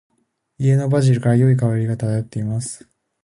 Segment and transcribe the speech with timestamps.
[0.57, 2.89] 家のバジルから、良い香りが漂ってきます。